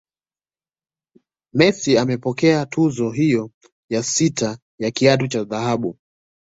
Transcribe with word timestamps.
Messi 1.53 1.97
amepokea 1.97 2.65
tuzo 2.65 3.11
hiyo 3.11 3.49
ya 3.89 4.03
sita 4.03 4.57
ya 4.79 4.91
kiatu 4.91 5.27
cha 5.27 5.43
dhahabu 5.43 5.97